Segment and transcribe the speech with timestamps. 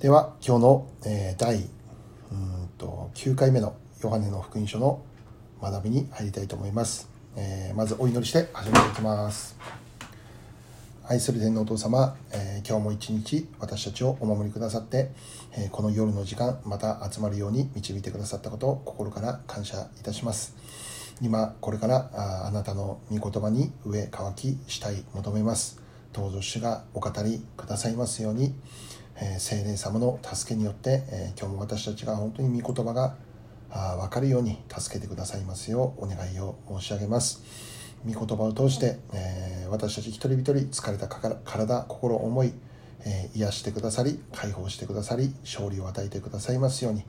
[0.00, 5.04] では今日の、え、第うんと9回目のヨハネの福音書の
[5.60, 9.58] 学びに入りたいと思います、えー、まずお祈りして始めていきます。
[11.06, 15.10] 愛する天皇お父様、えー、今日も一日私たちをお守りくださって、
[15.54, 20.56] えこの夜の時間また集まるように導いてくださったことを心から感謝いたします。
[21.20, 25.78] 今これからああなたの御言葉に上乾きしたい求めます。
[26.14, 28.54] どうぞ主がお語りくださいますように。
[29.22, 33.16] え聖霊様の助けによって、え今日も私たちが本当に御言葉が
[33.98, 37.42] 分かるように助けてくださいますようお願いを申し上げます。
[38.06, 42.52] 御言葉を通して、え私たち一人一人疲れた体心思い、
[43.04, 47.02] え癒してくださり解放してくださり勝利を与えてくださいますように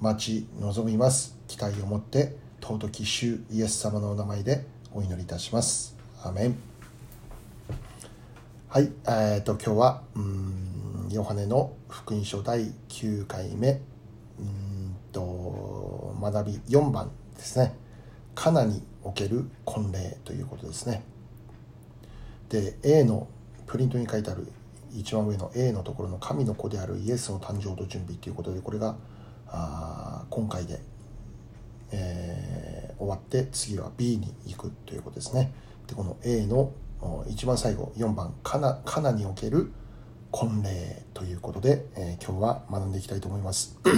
[0.00, 1.36] 待ち望みます。
[1.48, 4.64] 期待を持って尊き主イエス様のお名前で
[4.94, 5.96] お祈りいたします。
[6.22, 6.56] アメン。
[8.68, 10.78] はいえー、と今日はうん
[11.10, 13.80] ヨハネの福音書第9回目。
[14.38, 14.78] うん
[15.12, 17.74] と学び4番ですね
[18.34, 21.02] 「カナにおける婚礼」ということですね。
[22.48, 23.26] で A の
[23.66, 24.50] プリントに書いてある
[24.92, 28.96] 一番上の A のところの神の子であるイエスの誕生と準備ということでこれが
[29.48, 30.80] あ今回で、
[31.90, 35.52] えー、終わって次は B に行くということですね。
[35.86, 36.72] でこの A の
[37.28, 39.72] 一番最後4番カナ「カナにおける
[40.30, 43.78] 婚礼ということで、えー、今日は学んでいきたいと思います。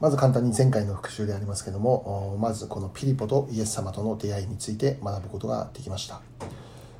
[0.00, 6.20] まず簡単に前回の復習でありますけどもまずこのピリポとイエス様との出会いについて学ぶことができました。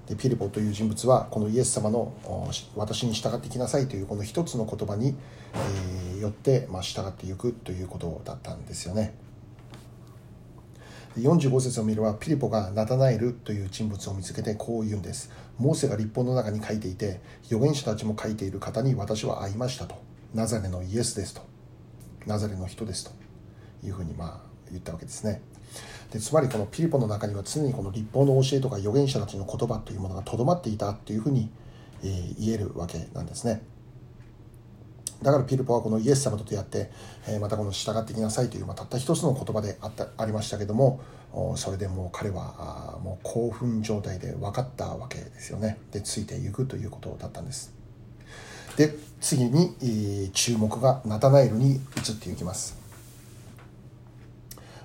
[0.06, 2.12] でピリポという人物はこのイエス様の
[2.76, 5.16] 私に従ってきなさいというこの一つの言葉に、
[5.54, 9.14] えー、よって、まあ、従っていくということだったんですよね。
[11.18, 15.30] 45節を見ればピリポがナタナエルという人物を見つけてこう言うんです。
[15.58, 19.96] モーセが立法の中に書いていて預言者たちも書いている方に私は会いましたと。
[20.34, 21.42] ナザレのイエスですと。
[22.26, 23.24] ナザレの人ですと。
[23.86, 25.42] いうふうにまあ言ったわけですね。
[26.10, 31.50] でつまりこのピリポの中には常にこの立法の教えとか預言者たちの言葉というものがとどまっていたというふうに、
[32.02, 33.62] えー、言えるわけなんですね。
[35.24, 36.90] だからピルポはこのイエス様と出会って、
[37.26, 41.00] えまたこの従ってきなさいという、ま、たった一つの言葉であったありましたけども
[41.56, 45.78] それでもう彼はもう興奮状態で分かったわけですよね。
[45.90, 47.72] でついていくということだったんです。
[48.76, 51.80] で次に注目がナタナエルに移っ
[52.20, 52.84] ていきます。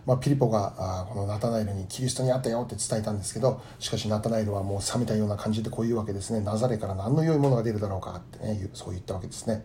[0.06, 6.39] まあ、ピリポがあこのナタナエルにキリストに会ったよって伝えたんですけどしかしナタナエルはもう冷めたような感じでこういうわけですね。
[6.39, 9.63] ナザレから何の良いものが出るだろうかってねそう言ったわけですね。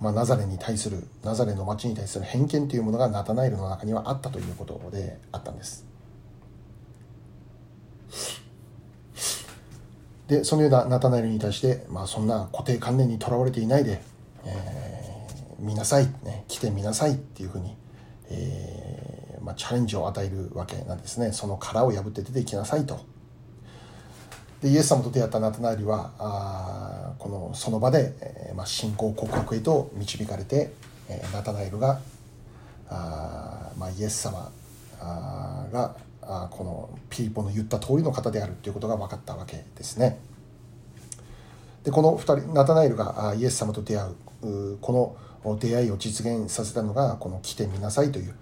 [0.00, 5.86] まあ、ナザレに対するナザレの町に対する偏見というものがナタナエルの中にはあったということであったんです。
[10.28, 14.00] でそのようなナタナエルに対して、まあ、そんな固定観念にとらわれていないで、
[14.44, 17.76] えー、見なさい、ね、来てみなさいっていうふうに、
[18.30, 21.32] えーまあ、チャレンジを与えるわけなんですね。
[21.32, 23.00] その殻を破って出てきなさいと。
[24.62, 30.72] でイエス様と出会ったナタナエルはあこのその場で、えーまあ、信仰告白へと導かれて、
[31.08, 32.00] えー、ナタナエルが
[32.88, 34.50] あ、まあ、イエス様
[35.00, 40.18] あがあこのピリポの言った通りの方であるということが分かったわけですね。
[41.84, 44.08] でこの2人ナタナエルがイエス様と出会
[44.42, 48.34] うこの出会いを実現させたのがこの「来てみなさい」という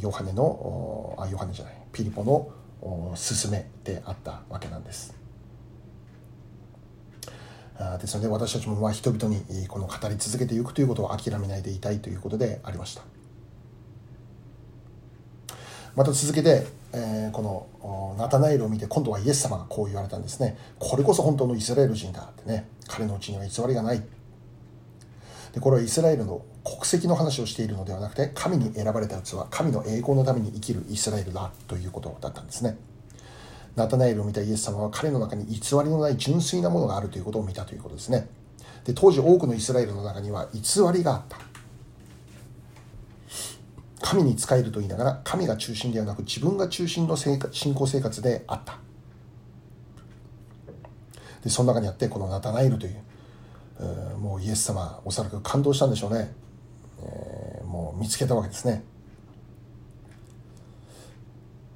[0.00, 2.48] ヨハネのあヨハネじゃないピリポの
[3.16, 5.23] 勧めであったわけなんです。
[8.00, 13.02] ですので私たちもま人々にこの語り続けていくということを諦めないでいたいということでありました。
[15.96, 20.56] また続けて、え、このナタナエルを見て今度はイエス様がこう言われたんですね。
[20.78, 22.68] これこそ本当のイスラエル人だってね。
[22.88, 24.02] 彼のうちには偽りがない。
[25.52, 32.76] でこれはイスラエルの国籍の話をしているのではなくて神に選ばれた器神の栄光のために生きるイスラエルだということだったんですね。
[33.76, 38.28] ナタナエルを見たイエス様は彼の中に偽りのない純粋なものがあるということを見たということですね。
[38.84, 40.60] で当時多くのイスラエルの中には偽
[40.92, 41.38] りがあった。
[44.00, 47.38] 神に仕えると言いながら神が中心ではなく自分が中心の信
[47.74, 48.78] 仰生活であった。
[51.42, 53.04] でその中にあってこのナタナエルという
[54.18, 56.32] もうイエス様おそらく感動したんでしょうね、
[57.02, 58.84] えー、もう見つけたわけですね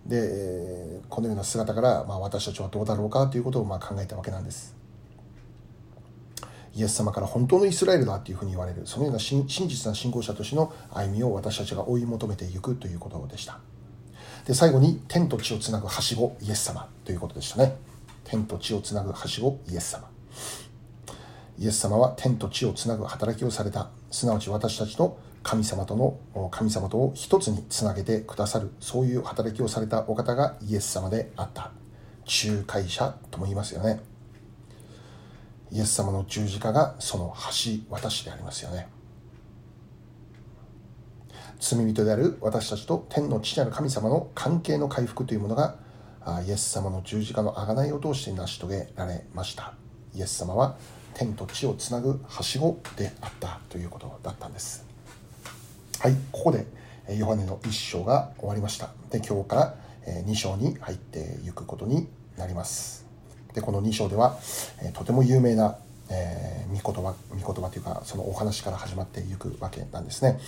[0.08, 4.75] でえこのような姿から、まあ、私たちはどうだろうかということをまあ考えたわけなんです。
[6.75, 13.58] イエス様から本当のイスラエルだというふうに言われるそのような真実な信仰者としての歩みを私たちが追い求めていくということでした。
[14.46, 17.76] で最後に天と地をつなぐはしごイエス様ということでしたね。
[18.25, 20.08] 天と地をつなぐはしごイエス様。
[21.58, 23.90] イエス様は天と地をつなぐ働きをされた。
[24.10, 25.19] すなわち私たちと
[25.49, 31.71] 神様との神様とを一つにつなげてくださるそういう働きをされたお方がイエス様であった。
[32.27, 33.99] 仲介者とも言いますよね。
[35.73, 38.89] イエス様の十字架がその橋渡しでありますよね。
[41.59, 45.77] 罪人である私たちと天の父なる神様の関係の回復というものが
[46.47, 49.73] イエス様の十字架の贖いを通して成し遂げられました。
[50.15, 50.77] イエス様は
[51.15, 54.88] 天と地をつなぐはしごであったということだったんです。
[56.00, 56.65] はいここで
[57.17, 58.91] ヨハネの1章が終わりました。
[59.11, 59.75] で今日から
[60.06, 62.06] 2章に入っていくことに
[62.37, 63.05] なります。
[63.53, 64.39] でこの2章では
[64.95, 65.77] とても有名な
[66.11, 70.39] えー、御言葉御言葉というかそのお話から始まっていくわけなんですね。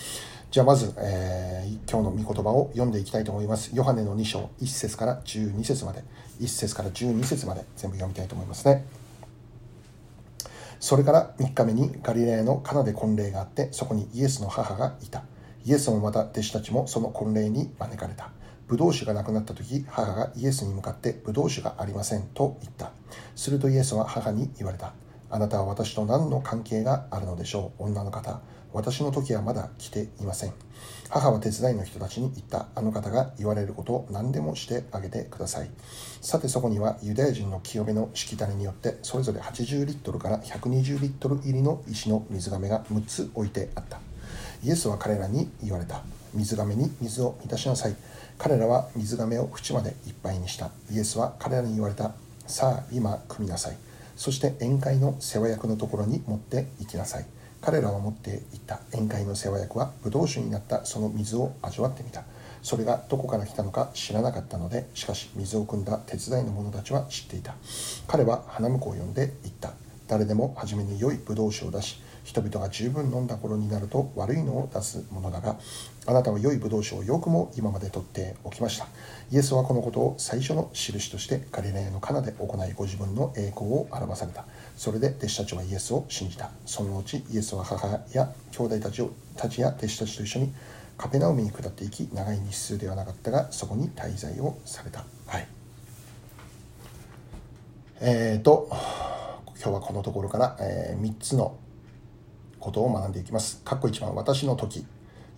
[0.51, 3.71] じゃあまず、えー、今日の御言葉を読んでいきたいと思います。
[3.75, 6.03] ヨハネの2章1節から12節まで。
[6.41, 8.87] 1節から12節まで全部読みたいと思いますね。
[10.79, 15.25] それから3日目にガリレアのカナで婚礼があってそこにイエスの母がいた。
[15.65, 18.31] イエスもまた弟子たちもその婚礼に招かれた。
[18.67, 22.93] ブドウ酒がなくなった時母がイエスに向かってブドウ酒がありませんと言った。
[23.35, 24.93] するとイエスは母に言われた。
[25.29, 28.41] あなたは私と何の関係があるのでしょう女の方。
[28.73, 30.53] 私の時はまだ来ていません。
[31.09, 32.69] 母は手伝いの人たちに言った。
[32.75, 35.71] あの方が言われることを何でもしてあげてください。
[36.21, 44.01] さてそこにはユダヤ人の清めのしきたりによってそれぞれ80リットルから120リットル入りの石の水がめが6つ置いてあった。
[44.63, 46.03] イエスは彼らに言われた。
[46.35, 47.97] 水がめに水を満たしなさい。
[48.39, 50.71] 彼らは水がめを縁までいっぱいにした。
[50.91, 52.13] イエスは彼らに言われた。
[52.47, 53.77] さあ今汲みなさい。
[54.17, 57.27] そして宴会の世話役のところに持って行きなさい。
[57.63, 58.81] 彼らは持っていった。
[58.93, 60.85] 宴会の世話役はブドウ酒になった。
[60.85, 62.25] その水を味わってみた。
[62.63, 67.55] それがどこから来たのか知らなかったのでしかし水を汲んだ手伝いの者たちは知っていた。
[68.07, 69.73] 彼は花婿を呼んで言った。
[70.07, 75.57] 誰でも初めに良いブドウ酒を出し人々が十分飲んだ頃になると悪いのを出すものだが
[76.07, 78.87] あなたは良いブドウ酒をよくも今まで取っておきました。
[79.31, 84.45] イエスはこのことを最初の印としてガリレアのカナで行いご自分の栄光を表された。
[84.77, 86.51] それで弟子たちはイエスを信じた。
[86.67, 90.53] その後イエスは母や兄弟たちをたちや弟子たちと一緒に
[90.97, 95.05] カペナウミに下っていき長い日数ではなかったがそこに滞在をされた。
[95.27, 95.47] はい。
[98.01, 98.69] えーと
[99.63, 101.59] 今日はこのところから、えー、3つの
[102.61, 103.63] ことを学んでいきます。
[103.65, 104.87] 括弧1番、私の時、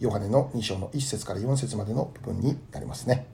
[0.01, 3.27] ヨハネの2章の1節から4節までの部分になりますね。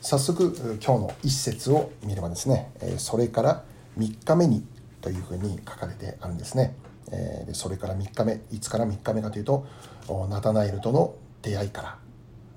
[0.00, 0.54] 早速、
[0.84, 3.64] 今日の1節を見ればですね、それから
[3.98, 4.66] 3日目に
[5.00, 6.74] というふうに書かれてあるんですね。
[7.08, 9.66] でそれから3日目、いつから3日目かというと、
[10.28, 11.98] ナタナエルとの出会いか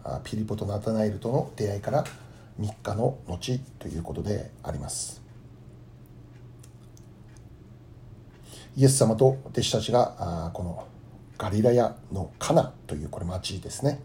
[0.04, 2.04] ら、ピリポとナタナエルとの出会いから
[2.60, 5.25] 3日の後ということであります。
[8.78, 10.86] イエス様と弟子たちがこの
[11.38, 14.02] ガリラヤのカナというこれ町ですね。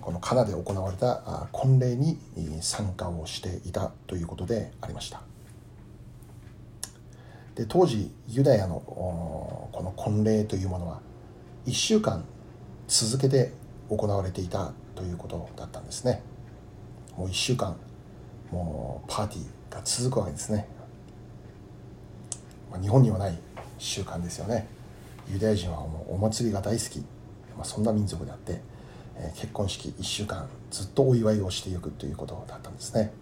[0.00, 2.18] このカナで行われた婚礼に
[2.60, 5.22] 参加をしていたということでありました。
[7.54, 11.00] で当時ユダヤのこの婚礼というものは
[11.66, 12.24] 1週間
[12.88, 13.52] 続けて
[13.88, 16.22] 行われていたということだったんですね。
[17.16, 17.76] もう1週間
[18.50, 20.66] もうパーティーが続くわけですね。
[22.70, 23.38] まあ、日本にはない
[23.78, 24.68] 習慣ですよね。
[25.32, 26.98] ユダヤ人はもうお祭りが大好き、
[27.56, 28.60] まあ、そんな民族であって、
[29.16, 33.12] えー、結婚式1週間ずっとお祝いをしていくということだったんですね。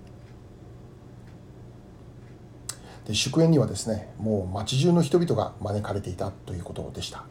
[3.07, 7.25] で祝宴にはですねもう町中の人々が招かれていたということでした。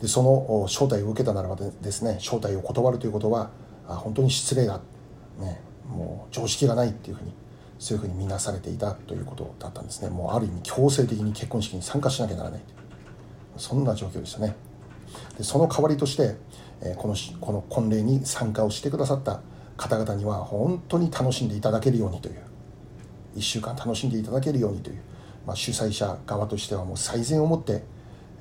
[0.00, 3.50] でその招待を受けたならばですね招待を断るということは
[3.86, 4.80] 本当に失礼だ、
[5.38, 7.32] ね、もう常識がないっていうふうに
[7.82, 10.08] そういうふうに見なされていたということだったんですね。
[10.08, 12.60] もうある意味強制的に結婚式に参加しなきゃならない。
[13.56, 14.54] そんな状況でしたね。
[15.36, 16.36] でその代わりとして、
[16.96, 19.40] このこの婚礼に参加をしてくださった
[19.76, 22.36] 方々には本当に楽しんでいただけるようにという
[23.34, 25.02] 1週間楽しんでいただけるようにという、
[25.44, 27.82] まあ、主催者側としてはもう最善をもって、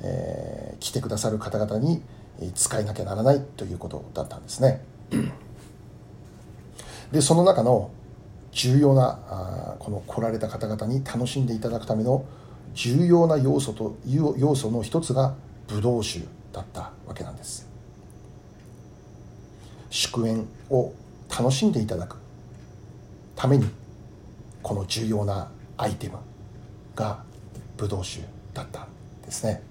[0.03, 2.03] えー、来てくださる方々に
[2.53, 4.83] 使えなきゃならないということだったんですね。
[7.12, 7.89] でその中の
[8.51, 12.25] 重要なあこの来られた方々に楽しんでいただくための
[12.74, 15.36] 重要な要素という要素の一つが
[15.67, 17.67] ブドウ酒だったわけなんです。
[19.89, 20.93] 祝宴を
[21.29, 22.17] 楽しんでいただく
[23.36, 23.70] ために
[24.62, 26.17] この重要なアイテム
[26.96, 27.24] が
[27.77, 28.88] ブドウ酒だったん
[29.24, 29.70] ですね。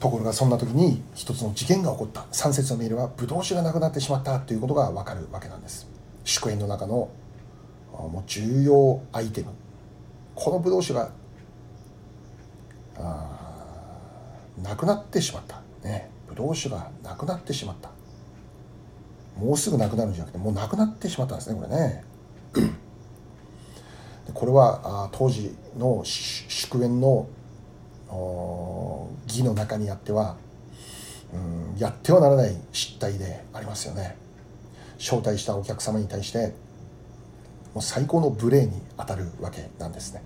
[0.00, 2.22] ところがそんな時に一つの事件が起こった。
[2.32, 5.86] 3節のメールはブドウ酒がなくなってしまったということがわかるわけなんです。
[6.24, 7.10] 祝宴の中の
[7.92, 9.48] もう重要アイテム。
[10.34, 11.10] このブドウ酒が
[14.62, 15.60] なくなってしまった。
[15.86, 16.08] ね。
[16.26, 17.90] ブドウ酒がなくなってしまった。
[19.38, 22.04] もうすぐなくなるんじゃなくてもうなくなってしまったんですねこれね。
[24.32, 27.26] これは当時の祝宴の
[29.26, 30.36] 儀の中にあっては、
[31.32, 34.16] うん、やってはならない失態でありますよね。
[34.98, 36.52] 招待したお客様に対して
[37.74, 40.22] もう最高の無礼に当たるわけなんですね。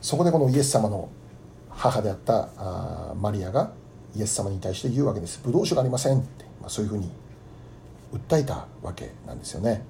[0.00, 1.08] そこでこのイエス様の
[1.68, 3.72] 母であったあマリアが
[4.14, 5.40] イエス様に対して言うわけです。
[5.42, 7.10] ブドウ酒がありませんって、まあ、そういうふうに
[8.12, 9.82] 訴えたわけなんですよね。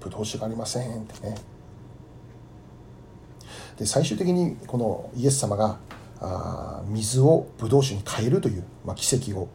[0.00, 1.36] ブドウ酒がありませんってね
[3.78, 5.78] で最終的にこのイエス様が
[6.20, 9.48] あ水をブドウ酒に変えるという、まあ、奇跡を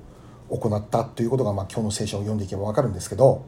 [0.49, 3.43] 行ったということが、まあ、今日の聖書を読んでいけば分かるんですけど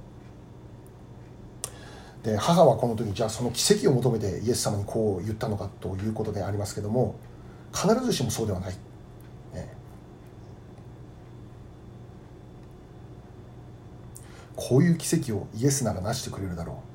[2.23, 7.15] で母はこの時じゃあその奇跡を求めてイエス様にこう言ったのかということでありますけども
[7.73, 8.69] 必ずしもそうではな。
[8.69, 8.73] い、
[14.57, 16.87] こういう奇跡をイエスならなしてくれるだろう。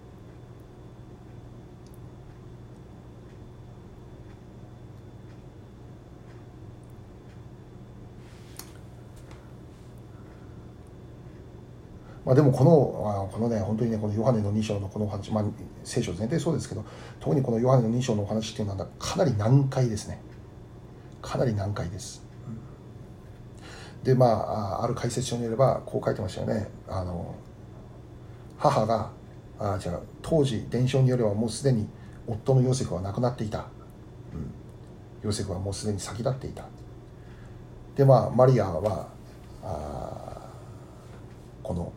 [12.24, 15.44] まあ、でもこのこのね本当にねこのヨハネの2章のこのお話、まあ、
[15.82, 16.84] 聖書全体そうですけど
[17.20, 20.20] 特にこのヨハネの2章のお話っていうのはかなり難解ですね。
[21.20, 22.24] かなり難解です、
[24.02, 26.68] でまあある解説書によればこう書いてましたよね。
[26.88, 27.34] あの
[28.62, 29.10] 母が
[29.58, 31.88] あじゃ当時伝承によればもうすでに
[32.28, 33.66] 夫のヨセフは亡くなっていた、
[34.32, 34.52] うん、
[35.24, 36.64] ヨセフはもうすでに先立っていた。
[37.96, 39.08] でまあマリアは
[39.64, 40.48] あ
[41.62, 41.92] この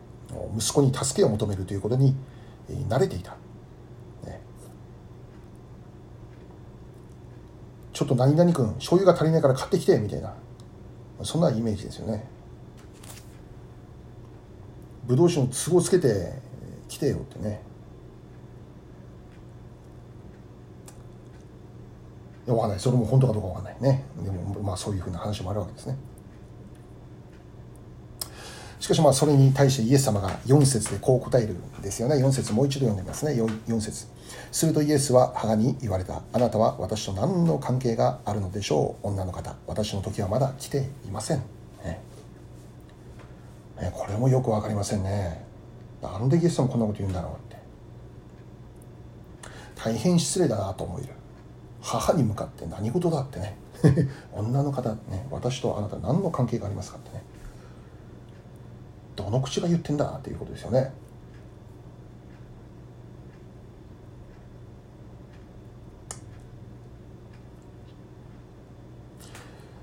[0.58, 2.16] 息子に助けを求めるということに
[2.88, 3.36] 慣れていた、
[4.24, 4.40] ね、
[7.92, 10.34] ちょっと何々君醤油が足りないから買ってきてみたいな。
[11.22, 12.26] そんなイメージですよね。
[15.06, 16.32] ブドウ酒の都合つけて
[16.96, 17.60] 来てよってね。
[22.46, 22.80] いやわかんない。
[22.80, 24.04] それも本当かどうかわかんないね。
[24.24, 25.96] でもまあそういうふうな話もあるわけですね。
[28.80, 32.14] しかしまあそれに対してイエス様が4節でこう答えるんですよね。
[32.16, 33.32] 4節もう一度読んでみますね。
[33.32, 34.06] 4, 4節。
[34.50, 36.22] するとイエスは母に言われた。
[36.32, 39.08] あなたは私と何の関係があるのでしょう？
[39.08, 39.54] 女の方。
[39.66, 41.42] 私の時はまだ来ていません、
[41.84, 42.00] ね。
[43.80, 45.45] ね、これもよく分かりませんね。
[46.02, 47.56] なんでイエス様こんなこと言うんだろうって
[49.74, 51.12] 大変失礼だなと思える
[51.80, 53.56] 母に向かって何事だってね
[54.32, 57.22] 女の方ね私とあなた何の関係がありますかってね
[59.14, 60.92] どの口が言ってんだっていうことですよね。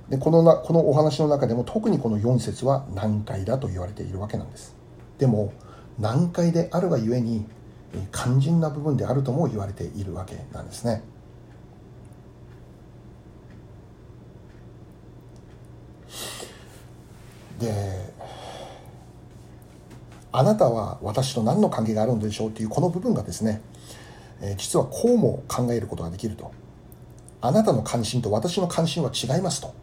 [0.10, 4.76] でこのなこのお話の中でも特にこの4節は難解だと言われているわけなんです。
[5.18, 5.52] でも
[6.00, 7.46] 難解であるがゆえに
[8.12, 11.04] 肝心な部分であるとも言われているわけなんですね。
[17.60, 18.14] で
[20.32, 23.62] あなたは私と何の関係があるのでしょうというこの部分がですね、
[24.42, 26.52] え実はこうも考えることができると。
[27.40, 29.76] あなたの関心と私の関心は違いますと、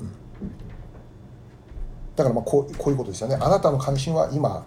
[0.00, 0.08] うん、
[2.16, 3.36] だからまあこうこういうことですよね。
[3.38, 4.64] あなたの関心は今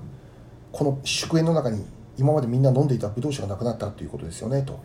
[0.74, 1.86] この祝宴の中に
[2.18, 4.80] 今までみんな飲んでいたブドウ酒がなくなったということですよねと。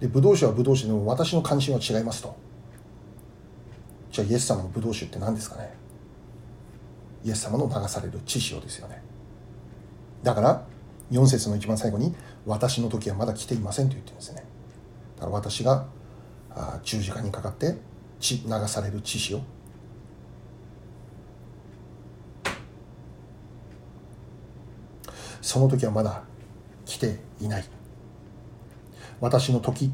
[0.00, 2.34] でブドウ酒はブドウ酒でも私の関心は違いますと。
[4.10, 5.74] じゃあイエス様のブドウ酒って何ですかね。
[7.22, 9.02] イエス様の流される血潮ですよね。
[10.22, 10.66] だから
[11.10, 12.14] 4節の一番最後に
[12.46, 14.42] 「私の時はまだ来ていません」と言ってるんですね。
[15.16, 15.86] だから私が
[16.82, 17.76] 十字架にかかって
[18.20, 19.40] 血流される血潮
[25.44, 26.22] その時はまだ
[26.86, 27.64] 来ていない。
[29.20, 29.92] 私の時。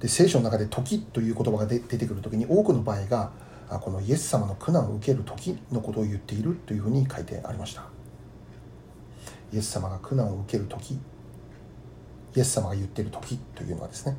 [0.00, 3.32] で聖書の中で「時」という言葉が出てくる時に多くの場合が
[3.68, 7.84] このイエス様の苦難を受ける時のことを言っているというふうに書いてありました。
[9.52, 10.94] イエス様が苦難を受ける時。
[12.34, 14.16] イエス様が言っている時というのはですね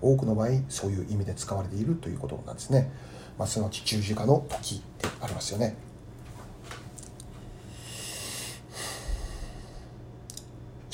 [0.00, 2.90] 多くの場合そういう意味で使われているということなんですね、
[3.36, 5.89] まあ、すなわち十字架の時でありますよね。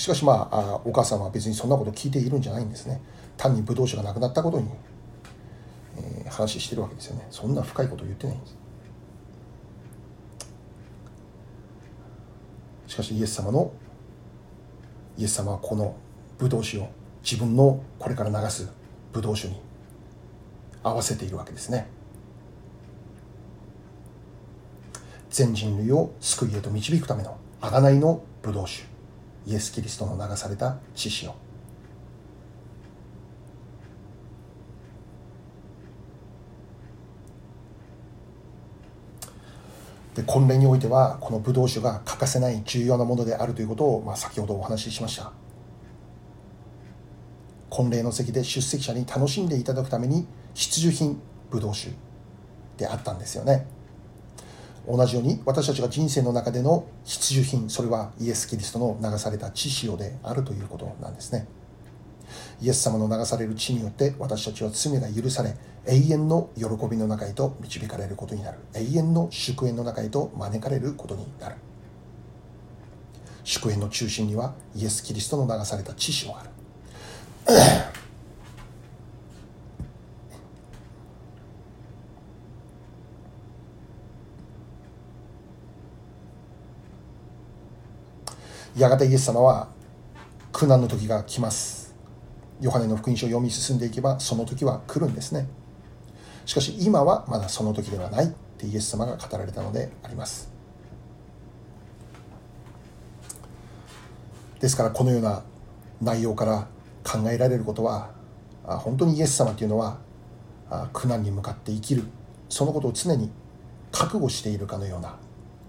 [0.06, 3.02] しかしまあお母さんは別にそんなこと聞いているんじゃないんですね。
[3.36, 4.68] 単にブドウ酒がなくなったことに、
[5.96, 7.26] えー、話してるわけですよね。
[7.28, 8.56] そんな深いこと言ってないんです。
[12.86, 13.72] しかしイエス様の
[15.18, 15.96] イエス様はこの
[16.38, 16.88] ブドウ酒を
[17.24, 18.70] 自分のこれから流す
[19.12, 19.60] ブドウ酒に
[20.84, 21.88] 合わせているわけですね。
[25.30, 28.95] 全人類を救いへと導くための贖いのブドウ酒
[29.46, 31.34] イエス・キリストの流された血潮
[40.14, 45.32] で婚礼においてはこのブドウ酒が欠かせない重要なものであるということを、まあ、先ほどお話ししました。
[47.68, 51.92] 婚礼の席で出席者に楽しんでいただくために必需品ブドウ酒
[52.78, 53.66] であったんですよね。
[54.88, 61.46] 同じように私たちが人生の中での必需品それはイエス・キリストの流された血潮であるということなんですね。
[62.60, 65.54] イエス様の流される血によって私たちは罪が許され
[65.86, 68.58] 永遠の喜びの中へと導かれることになる。
[68.74, 71.56] 永遠の祝宴の中へと招かれることになる。
[73.44, 76.50] 祝宴の中心にはイエス・キリストの流された血潮がある。
[88.76, 89.68] やがてイエス様は
[90.52, 91.94] 苦難の時が来ます。
[92.60, 95.48] ヨハネの福音書を読み進んでいけばその時は来るんですね。
[96.44, 98.28] しかし今はまだその時ではないっ
[98.58, 100.50] てイエス様が語られたのであります。
[104.60, 105.42] ですからこのような
[106.02, 106.66] 内容から
[107.02, 108.10] 考えられることは
[108.62, 109.96] 本当にイエス様というのは
[110.92, 112.04] 苦難に向かって生きる。
[112.50, 113.30] そのことを常に
[113.90, 115.16] 覚悟しているかのような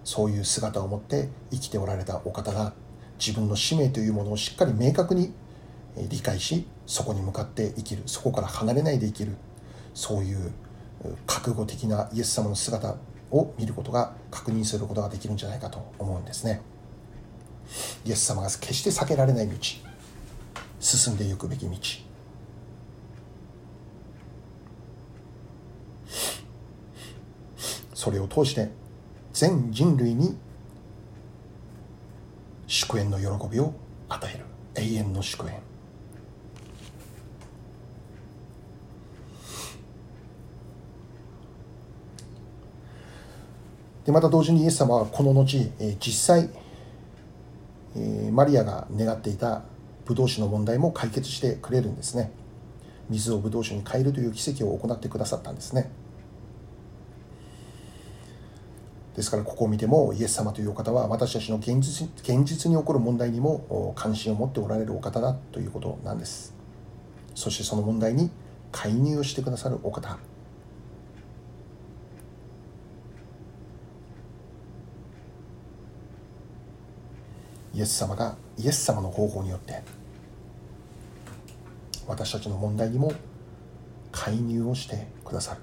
[0.04, 2.74] そういう姿を持って生きておられたお方だ。
[3.18, 5.32] 自分の使命というものをしっかり明確に
[6.08, 8.02] 理解しそこに向かって生きる。
[8.06, 9.36] そこから離れないで生きる。
[9.94, 10.52] そういう
[11.26, 12.96] 覚悟的なイエス様の姿
[13.30, 16.60] を見ることが確認することができるんじゃないかと思うんですね。
[18.04, 19.54] イエス様が決して避けられない道
[20.80, 21.76] 進んでいくべき道。
[27.94, 28.70] それを通して
[29.32, 30.38] 全人類に
[32.68, 33.72] 祝宴の喜びを
[34.10, 34.44] 与える。
[34.74, 35.58] 永遠の祝宴。
[44.04, 46.50] でまた同時にイエス様はこの後、え実際、
[47.96, 49.62] えマリアが願っていた
[50.04, 52.30] ブドウ酒の問題も解決してくれるんですね。
[53.08, 55.90] 水をブドウ酒に変えるという奇跡を行ってくださったんですね。
[59.18, 66.54] ですからここを見てもイエス様というお方は私たちの現実現実に起こる問題にも関心を持っておられるお方だということなんです。
[67.34, 68.30] そしてその問題に
[68.70, 70.20] 介入をしてくださるお方。
[77.74, 79.82] イエス様がイエス様の方法によって
[82.06, 83.12] 私たちの問題にも
[84.12, 85.60] 介入をしてくださる。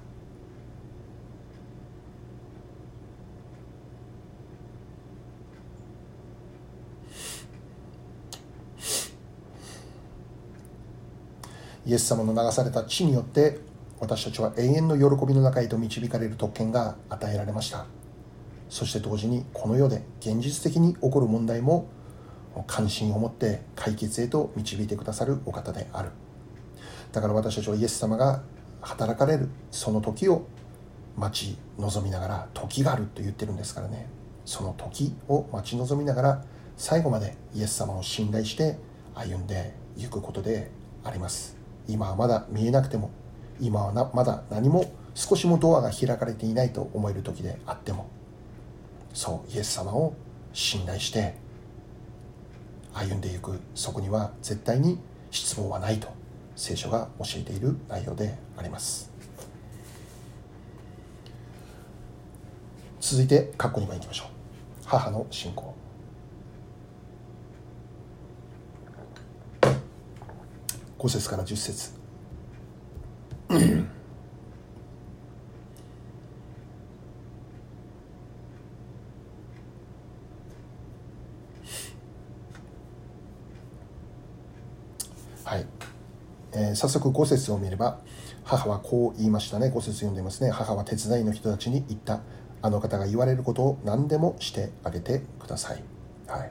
[11.86, 13.60] イエス様の流された血によって
[14.00, 17.86] 私たちは永遠の喜びの中へと導かれる特権が与えられました。
[18.68, 21.88] そして同時にこの世で現実的に起こる問題も
[22.66, 26.10] 関心を持って解決へと導いてくださるお方である。
[27.12, 28.42] だから私たちはイエス様が
[28.80, 30.46] 働かれるその時を
[31.16, 34.08] 待ち望みながら時があると言ってるんですからね。
[34.44, 36.44] その時を待ち望みながら
[36.76, 38.76] 最後までイエス様を信頼して
[39.14, 40.70] 歩んでいくことで
[41.04, 41.55] あります。
[41.88, 43.10] 今はまだ見えなくても
[43.60, 48.08] 今はなまだ何も少しもドアが開かれていないと思える時であっても
[49.14, 50.14] そうイエス様を
[50.52, 51.34] 信頼して
[52.92, 54.98] 歩んでいくそこには絶対に
[55.30, 56.08] 失望はないと
[56.54, 59.12] 聖書が教えている内容であります。
[63.00, 64.28] 続いて括弧2番いきましょう。
[64.86, 65.74] 母の信仰。
[70.98, 72.06] 5節から10節。
[86.58, 87.98] えー、早速5節を見れば
[88.42, 89.68] 母はこう言いましたね。
[89.68, 90.50] 5節読んでますね。
[90.50, 92.20] 母は手伝いの人たちに言った。
[92.62, 95.82] あの方が言われることを何でもしてあげてください、
[96.26, 96.50] はい、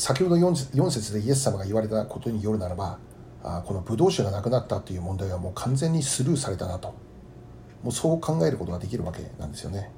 [0.00, 2.98] 先ほど 4, 4節でイエス様が言われたことによるならば
[3.42, 6.94] あこのブドウ酒がなくなったという問題はもう完全にスルーされたなと。
[7.82, 9.90] もうそう考えることができるわけなんですよね。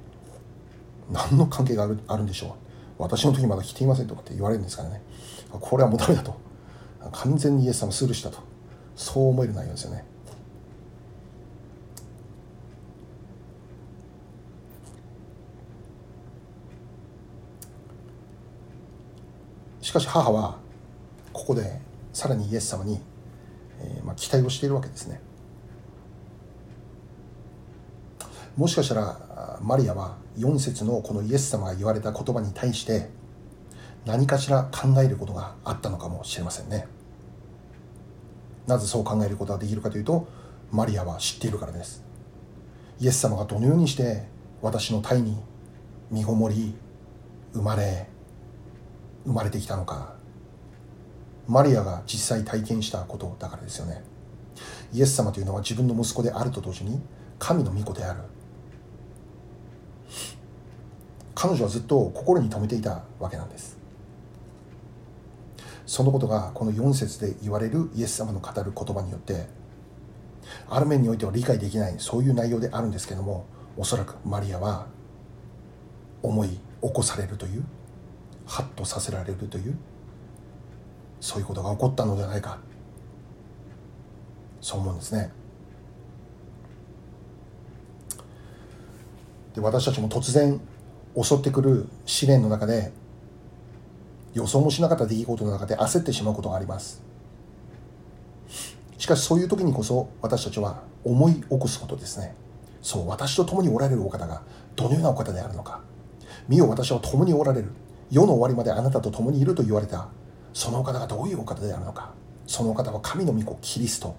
[1.09, 2.51] 何の関係があるあるんでしょう。
[2.97, 5.01] 私の時まだ来ていませんとかって言われるんですからね。
[5.51, 6.35] これはもうダメだと。
[7.13, 8.39] 完全にイエス様スルーしたと。
[8.97, 10.03] そう思える内容ですよね。
[19.93, 20.57] しかし母は
[21.31, 21.79] ここで
[22.13, 22.99] さらにイエス様に、
[23.79, 25.21] えー、まあ、期待をしているわけですね。
[28.57, 33.09] もしかしたらマリアは4節のこのイエス様が言われた言葉に対して
[34.03, 36.87] 何かしら考えることがあったのかもしれませんね。
[38.65, 40.27] なぜそう考えることができるかというと
[40.71, 42.03] マリアは知っているからです。
[42.99, 44.23] イエス様がどのようにして
[44.59, 45.37] 私の体に
[46.09, 46.73] 身ごもり
[47.53, 48.07] 生まれ
[49.25, 50.15] 生まれてきたのか。
[51.47, 54.03] マリアが実際体験したことだからですよね。
[54.93, 57.01] イエス様というのは自分の息子であると同時に
[57.39, 58.19] 神の御子である。
[61.35, 63.83] 彼女はずっと心に留めていたわけなんです。
[65.85, 69.45] そのことがこの4節で言われるイエス様の語る言葉によって
[70.69, 73.45] ある面においては理解できないそういう内容であるんですけども
[73.77, 74.87] おそらくマリアは
[76.21, 77.63] 思い起こされるという
[78.45, 79.77] ハッとさせられるという
[81.19, 82.59] そういうことが起こったのではないか。
[84.59, 85.31] そう思うんですね。
[89.55, 90.59] で私たちも突然
[91.21, 92.91] 襲ってくる試練の中で
[94.33, 97.03] 予想もしなかった出来事の中で焦ってしまうことがあります。
[98.97, 102.35] しかしそういう時にこそ私たちは思い起こすことですね。
[102.81, 104.41] そう私と共におられるお方が
[104.75, 105.81] どのようなお方であるのか。
[106.47, 107.69] 見よ私は共におられる。
[108.13, 110.07] 世の終わりまであなたと共にいると言われた。
[110.53, 112.13] そのお方がどういうお方であるのか。
[112.45, 114.15] そのお方は神の御子キリスト。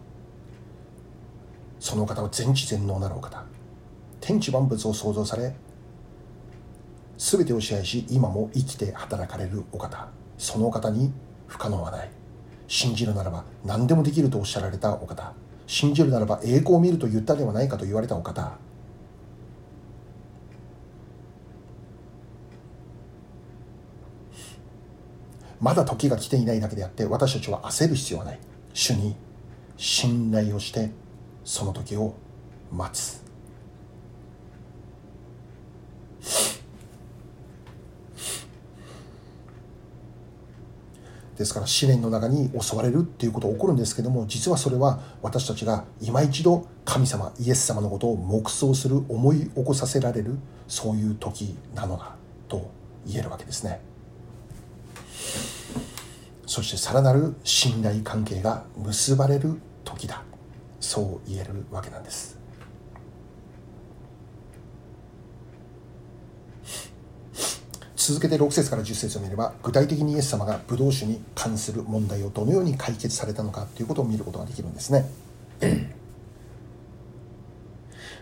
[1.78, 3.44] そのお方は全知全能なるお方。
[4.20, 5.54] 天地万物を創造され
[7.18, 10.08] 全てを支配し今も生きて働かれるお方。
[10.38, 11.12] そのお方に
[11.46, 12.10] 不可能はない。
[12.66, 15.32] 信じるならば何でもできるとおっしゃられたお方。
[15.68, 18.58] 信じるならば栄光を見ると言ったではないかと言われたお方。
[25.64, 28.38] まだ時が来ていないだけであって私たちは焦る必要はない。
[28.74, 29.16] 主に
[29.78, 30.90] 信頼をして
[31.42, 32.14] その時を
[32.70, 33.24] 待つ。
[41.38, 50.36] ですから試練の中に襲われるっていうことが起こるんですけども実はそれは私たちが今一度神様イエス様のことを黙想する思い起こさせられる
[50.68, 52.16] そういう時なのだ
[52.48, 52.70] と
[53.06, 53.80] 言えるわけですね。
[56.54, 60.22] そしてさらなる信頼関係が結ばれる時だ。
[60.78, 62.38] そう言えるわけなんです。
[67.96, 75.10] 続けて6節から10節を見れば具体的にイエス様がブドウ酒に関する問題をどのように解決されたのかということを見ることができるんですね。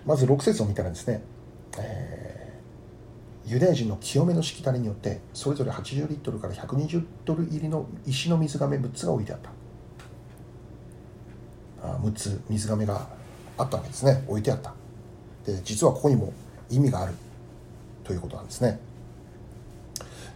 [0.07, 1.23] まず6節を見たらですね、
[1.77, 2.32] えー、
[3.46, 9.50] ユダヤ人の清めのしきたりによってそれぞれ80リットルから120リットル入りの石の水がめ6つが置いてあった。
[11.83, 13.09] あ6つ水がめが
[13.59, 14.24] あったわけですね。
[14.28, 14.74] 置いてあった。
[15.44, 16.33] で実はここにも
[16.70, 17.14] 意味がある
[18.05, 18.78] ということなんですね。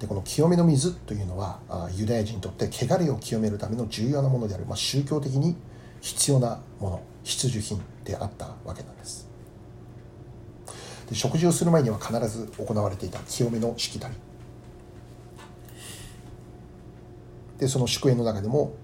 [0.00, 1.58] でこの清めの水というのは
[1.94, 5.56] ユダヤ人にとって汚れを清めるための重要なものである、まあ、宗教的に
[6.02, 9.25] 必要なもの必需品であったわけなんです。
[11.08, 14.14] で食事をする前には必ず行われていた清めのしきたり。
[17.58, 18.74] でその祝宴の中でも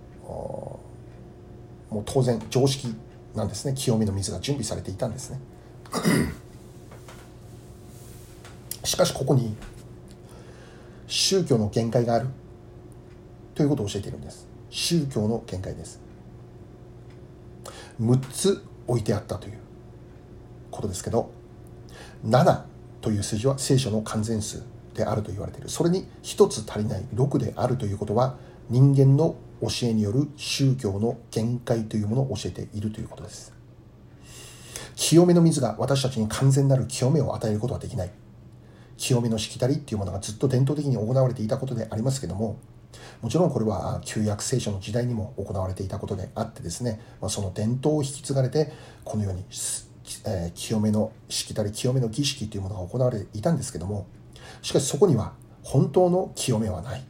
[1.90, 2.94] もう当然常識
[3.34, 3.74] なんですね。
[3.74, 5.40] 清めの水が準備されていたんですね。
[8.84, 9.54] しかしここに
[11.06, 12.28] 宗教の限界がある。
[13.54, 14.46] ということを教えているんです。
[14.70, 16.00] 宗教の限界です。
[18.00, 19.58] 6つ置いてあったという
[20.70, 21.30] ことですけど
[22.24, 22.62] 7
[23.00, 24.62] という数字は聖書の完全数
[24.94, 25.68] であると言われている。
[25.68, 28.36] それに1つ足りない6であるということは
[28.68, 33.52] 人間の教えによる宗教の限界というものを教えているということです。
[34.94, 38.10] 清めの水が私たちに完全なる清めを与えることはできない。
[38.96, 42.58] 清めのしきたりっていうものがずっと伝統的に行われていたことでありますけども
[43.20, 48.72] もちろんこれは旧約聖書の時代にも行われていたことであってですね、ま、その伝統を引き継がれて
[49.04, 49.44] このように、
[50.26, 54.06] えー、清めの式たり清めの儀式というものが行われていたんですけども
[54.60, 57.04] しかしそこには本当の清めはない。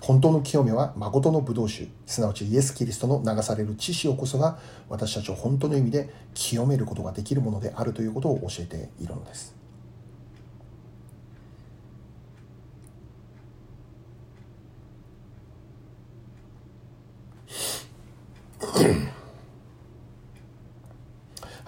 [0.00, 9.57] 本当の清めは誠の葡萄酒すなわちイエス・キリストの流される血潮こそが私たちを本当の意味で清めることができるものであるということを教えているのです。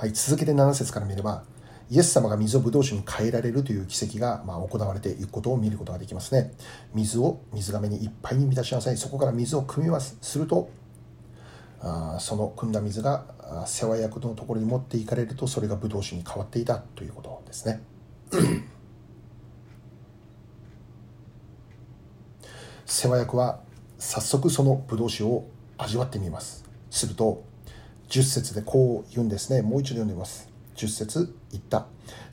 [0.00, 1.44] はい、続けて7節から見れば
[1.90, 6.54] イエス様が水をブドウ酒に変えられるという奇跡がまあ行われていくことを見ることができますね。
[6.94, 8.96] 水を水がめにいっぱいに満たしなさい。
[8.96, 10.70] そこから水を汲みますすると、
[11.82, 13.26] あその汲んだ水が
[13.66, 17.82] 世話役のところに持っていかれるとそれがブドウ酒に変わっていたということですね。
[22.86, 23.60] 世話役は
[23.98, 25.44] 早速そのブドウ酒を
[25.76, 26.64] 味わってみます。
[26.88, 27.49] すると
[28.10, 29.62] 10節でこう言うんですね。
[29.62, 30.50] もう一度読んでみます。
[30.74, 31.86] 10節言った。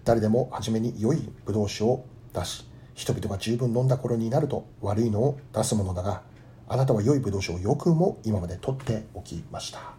[0.04, 6.24] 誰でも初めに良いブドウ酒を出し、人々が十分飲んだ頃になると悪いのを出すものだが、
[6.68, 9.94] あなたは良いブドウ酒をよくも今まで取っておきました。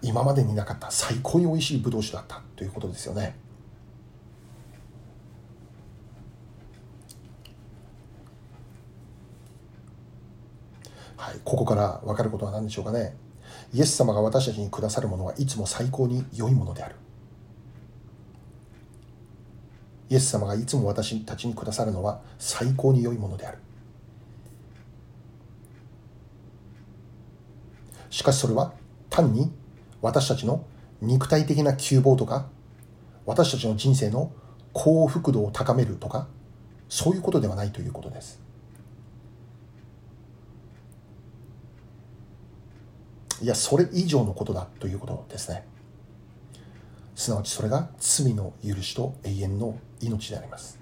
[0.00, 3.36] 今までになかった最高に美味しいブドウ酒だったということですよね。
[11.16, 13.14] はい、ここから分かることは何でしょうかね？
[13.72, 16.96] イエス様が私たちにくださるものはいつも最高に良いものである。
[20.10, 23.58] イエス様がいつも私たちにくださるのは最高に良いものである。
[28.10, 28.72] しかしそれは
[29.08, 29.52] 単に
[30.02, 30.64] 私たちの
[31.00, 32.48] 肉体的な窮乏とか
[33.24, 34.32] 私たちの人生の
[34.72, 36.26] 幸福度を高めるとか
[36.88, 38.44] そういうことではないということです。
[43.42, 45.64] いやそれ以上のことだということですね。
[47.14, 50.78] すなわちそれが罪の許しと永遠の命であります。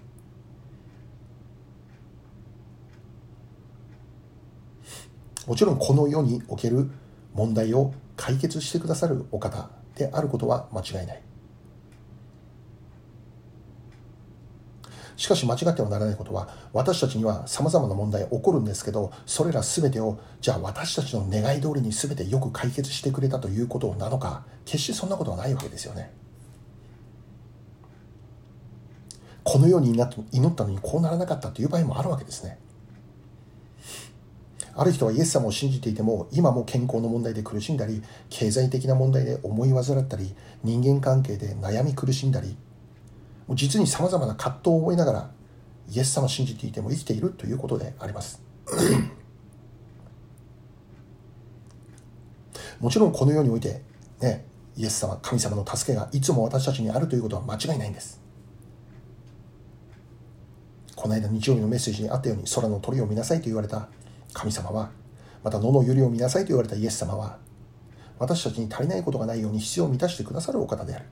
[5.47, 6.91] もちろんこの世における
[7.35, 11.23] 問題を解決してくださるお方であることは間違いない。
[15.17, 26.13] しかし間違ってはならないことは私たちには様々な問題起こるんですけどそれら全てをじゃあ私たちの願い通りに全てよく解決してくれたということなのか決してそんなことはないわけですよね。
[29.45, 32.59] このように祈ったのにこうならなかったという場合もあるわけですね。
[34.77, 42.57] ある人はイエス様を信じていても今も健康の問題で苦しんだり経済的な問題で思い患ったり人間関係で悩み苦しんだり
[43.51, 45.31] 実にさまざまな葛藤を覚えながら
[45.91, 48.43] イエス様を信じていても生きているということであります。
[52.81, 53.83] もちろんこの世において、
[54.21, 54.45] ね、
[54.77, 58.21] イエス様神様の助けがいつも私たちにあるということは間違いないんです。
[60.97, 63.89] この間日曜日のメッセージにあったように空の鳥を見なさいと言われた
[64.33, 64.91] 神様は
[65.43, 67.37] また野の百合を見なさいと言われたイエス様は
[68.19, 71.05] 私たちに足りないことがないように必要を満たしてくださるお方である。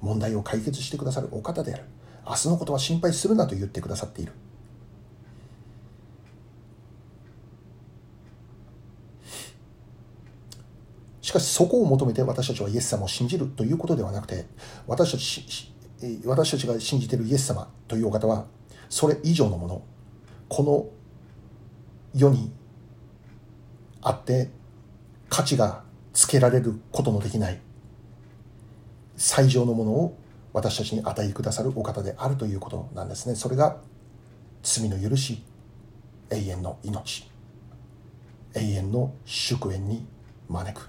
[0.00, 1.84] 問題を解決してくださるお方である。
[2.26, 4.32] 明日のことは心配するなと言ってくださっている。
[11.28, 14.46] しかしそこを求めて私たちはイエス様を信じるということではなくて
[14.86, 15.74] 私たち
[16.24, 18.46] 私たちが信じているイエス様というお方は
[18.88, 19.82] それ以上のもの
[20.48, 20.88] この
[22.18, 22.50] 世に
[24.00, 24.48] あって
[25.28, 25.82] 価値が
[26.14, 27.60] つけられることのできない
[29.18, 30.18] 最上のものを
[30.52, 33.34] 私たちに与えくださるお方であるということなんですね。
[33.34, 33.78] それが
[34.62, 35.42] 罪の許し
[36.30, 37.28] 永遠の命。
[38.54, 40.06] 永遠の祝宴に
[40.48, 40.88] 招く。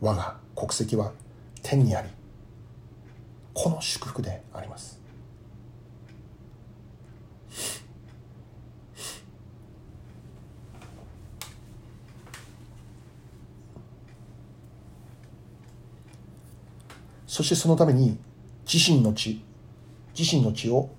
[0.00, 1.12] 我が国籍は
[1.62, 2.08] 天にあり
[3.52, 4.99] この祝福であります。
[17.30, 18.18] そしてそのために
[18.70, 19.40] 自身の血
[20.18, 20.90] 自身の血を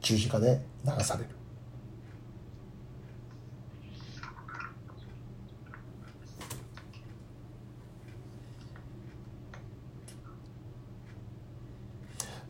[0.00, 1.28] 十字架で流される。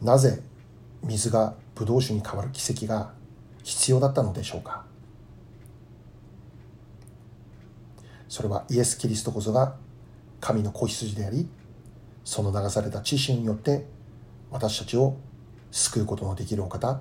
[0.01, 0.41] なぜ
[1.03, 3.12] 水がブドウ酒に変わる奇跡が
[3.64, 4.88] 必要だったのでしょうか？
[8.38, 9.74] それはイエス・キリストこそが
[10.40, 11.48] 神の子羊であり
[12.24, 13.85] その流された知識によって
[14.53, 15.16] 私たちを
[15.72, 17.01] 救うことのできるお方。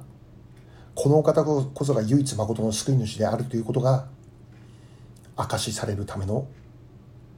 [0.95, 4.07] このお方こそが唯一誠の救い主であるということが
[5.35, 6.47] 証しされるための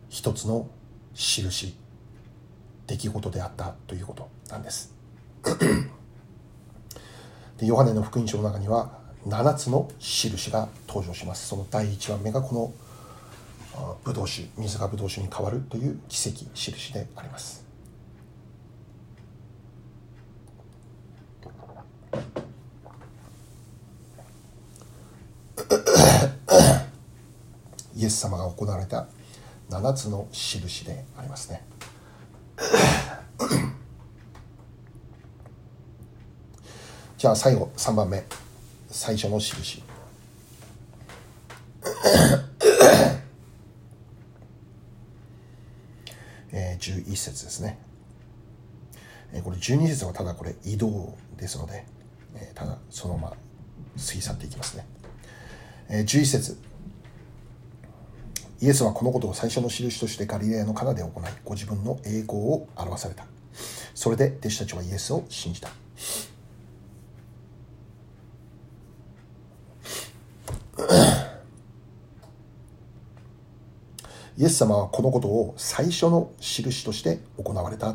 [0.08, 0.70] 一つの
[1.14, 1.76] 印
[2.88, 4.96] 出来事であったということなんです。
[7.58, 11.50] でヨハネの福音書の中には7つの印が登場します。
[11.50, 12.72] その第1番目がこの
[14.04, 17.66] ブドウ酒水がブドウ酒に変わるという奇跡印であります。
[27.96, 29.08] イエス様が行われた
[29.70, 31.64] 7つの印でありますね。
[37.18, 38.24] じゃあ最後3番目。
[38.90, 39.84] 最初の印。
[47.10, 47.80] 1節ですね。
[49.34, 51.86] えこれ12節はただこれ移動ですので、
[52.36, 54.86] え、ただそのまま過ぎ去っていきますね、
[55.90, 56.58] 11節。
[58.62, 61.12] イエスはこのことを最初の印としてガリレアのカナで行い
[61.46, 63.26] ご自分の栄光を表された。
[63.96, 65.70] それで弟子たちはイエスを信じた。
[74.40, 77.88] イエス様はこのことを最初の印として行われた、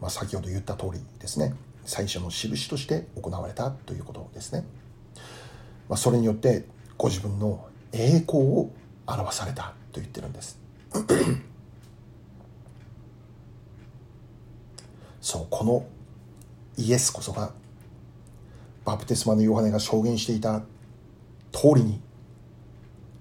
[0.00, 1.54] まあ、先ほど言った通りですね。
[1.84, 4.64] 最初の印として行われたということですね、
[5.88, 6.64] まあ、それによって
[6.96, 8.70] ご自分の栄光を
[9.06, 10.58] 表されたと言ってるんです。
[15.20, 15.84] そうこの
[16.78, 17.52] イエスこそが
[18.86, 20.62] バプテスマのヨハネが証言していた
[21.52, 22.00] 通りに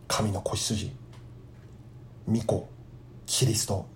[0.08, 0.94] 神の子羊
[2.30, 2.70] 御子
[3.26, 3.88] キリスト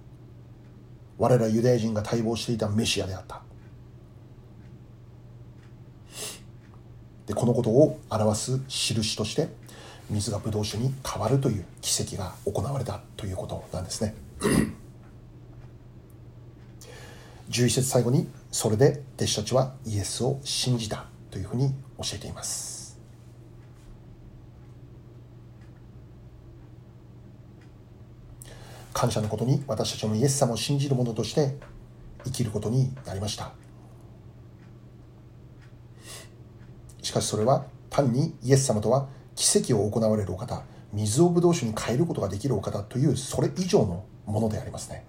[1.18, 3.42] 我らユダヤ人が待望していたメシアであった。
[7.28, 9.48] でこのことを表す印として
[10.10, 14.14] 水がブドウ酒に変わるという奇跡が行われたということなんですね。
[17.50, 22.73] 11節最後にそれで弟子たちはイエスを信じたというふうに教えています。
[28.94, 31.58] 感謝のことに私たちもイエス様を信じる者として
[32.24, 33.52] 生きることになりました。
[37.02, 45.06] しかしそれは単にイエス様とは奇跡を行われるお方水をブドウ酒に変えることができるお方というそれ以上のものでありますね。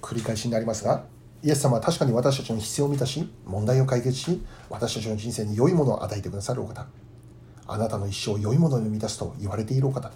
[0.00, 1.06] 繰り返しになりますが
[1.42, 6.86] イエス様は確かに私たちの必要を満たし問題を解決し私たちの人生に良いものを与えてくださるお方。
[7.66, 10.10] あなたの一生を良いものに満たすと言われているお方。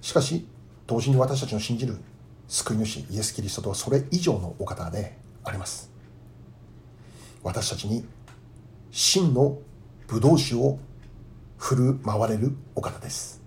[0.00, 0.46] しかし
[0.86, 1.96] 同時に私たちの信じる
[2.46, 5.90] 救い主イエス・キリストとはそれ以上のお方であります。
[7.42, 8.04] 私たちに
[8.90, 9.58] 真の
[10.06, 10.78] ブドウ酒を
[11.56, 13.40] 振る舞われるお方です。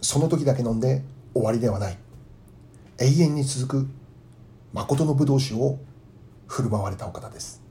[0.00, 1.02] その時だけ飲んで
[1.34, 1.98] 終わりではない。
[2.98, 3.88] 永遠に続く
[4.72, 5.78] 誠の葡萄酒を
[6.46, 7.62] 振る舞われたお方です。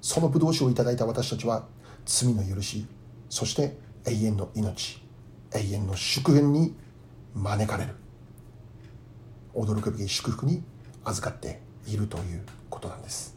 [0.00, 1.66] その葡萄酒をいただいた私たちは
[2.04, 2.86] 罪の許し
[3.30, 5.02] そして永遠の命
[5.54, 6.74] 永遠の祝福に
[7.34, 7.94] 招かれる。
[9.54, 10.62] 驚くべき祝福に
[11.04, 13.33] 預かっているということなんです。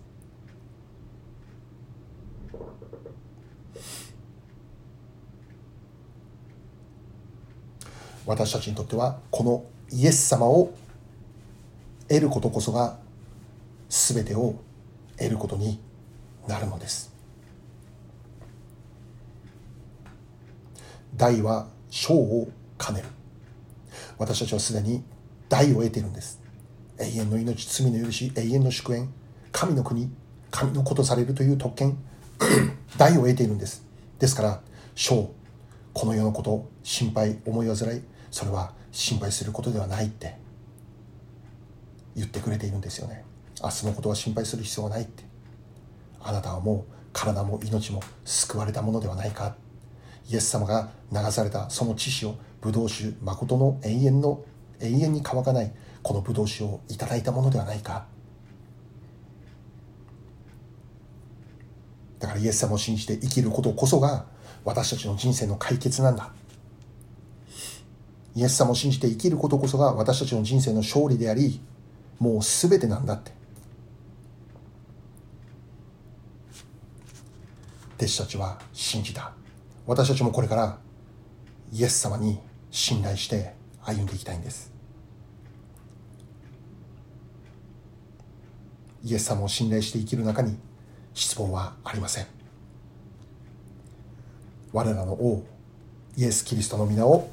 [8.27, 10.73] 私たちにとってはこのイエス様を
[12.09, 12.99] 得ることこそが
[13.89, 14.55] 全てを
[15.17, 15.79] 得ることに
[16.45, 17.15] なるのです。
[21.15, 23.07] 大は小を兼ねる。
[24.17, 25.03] 私たちはすでに
[25.47, 26.41] 大を得ているんです。
[26.99, 29.09] 永遠の命罪の許し永遠の祝宴。
[29.53, 30.11] 神の国
[30.51, 31.97] 神のことされるという特権。
[32.97, 33.85] 大を得ているんです。
[34.19, 34.61] ですから
[34.95, 35.33] 小
[35.93, 40.37] この世のこと心配思い煩いそれは心配することではないって
[42.15, 43.25] 言ってくれているんですよね。
[43.63, 45.23] 明日のことは心配する必要はないって。
[46.21, 49.55] あなたはもう体も命も救われたものではないか。
[50.29, 54.43] イエス様が流されたその知識をブドウ酒誠の永遠の
[54.81, 55.73] 永遠に乾かない
[56.03, 58.05] このブドウ酒をいただいたものではないか。
[62.19, 64.27] だからイエス様を信じて生きることこそが
[64.63, 66.36] 私たちの人生の解決なんだ。
[68.37, 71.59] イエス様を信じて生きることこそが私たちの人生の勝利であり
[72.19, 73.31] もう全てなんだって。
[77.97, 79.33] 弟子たちは信じた。
[79.87, 80.77] 私たちもこれから
[81.73, 82.37] イエス様に
[82.69, 84.71] 信頼して歩んでいきたいんです。
[89.03, 90.59] イエス様を信頼して生きる中に
[91.15, 92.27] 失望はありません。
[94.73, 95.43] 我らの王
[96.15, 97.31] イエス・キリストの皆を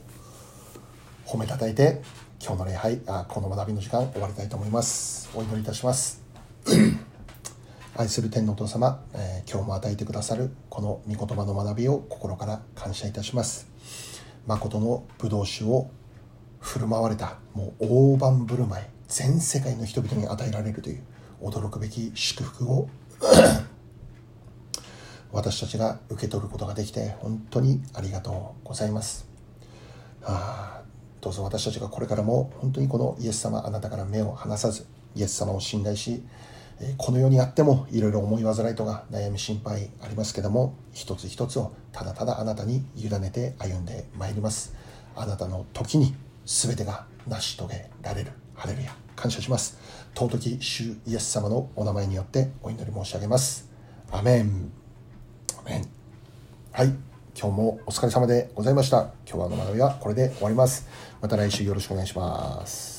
[1.35, 2.01] 褒めたたえて
[2.41, 5.29] 今日の礼拝あこの学びの時間終わりたいと思います。
[5.35, 6.23] お祈りいたします。
[7.97, 13.67] 愛する天のお父様、えー、今日も与えてくださるこの御言葉の学びを心から感謝いたします。
[14.47, 15.91] 誠の葡萄酒を
[16.61, 21.03] 振る舞われたもう大盤振る舞い全世界の人々に与えられるという
[21.41, 22.89] 驚くべき祝福を
[25.33, 29.27] 私たちが受け取ることができて本当にありがとうございます。
[30.23, 30.84] あ
[31.25, 36.23] どうぞ私たちがこれからも本当にこのイエス様あなたから目を離さずイエス様を信頼し
[36.99, 44.75] この世にあってもいろいろ思い煩いとか悩み心配ありますけども一つ一つをただただあなたに委ねて歩んでまいります。
[45.17, 46.15] あなたの時に
[46.45, 48.33] 全てが成し遂げられる。
[48.55, 48.95] ハレルヤ。
[49.17, 49.79] 感謝します。
[50.15, 53.71] 尊き主イエス様のお名前によってお祈り申し上げます。
[54.11, 54.73] アメン。
[55.59, 55.89] アメン。
[56.73, 56.89] はい。
[57.37, 59.13] 今日もお疲れ様でございました。
[59.29, 60.89] 今日はの学びはこれで終わります。
[61.25, 62.94] また来週よろしくお願いします。